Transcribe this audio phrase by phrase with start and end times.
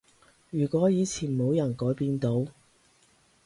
[0.49, 2.47] 如果以前冇人改變到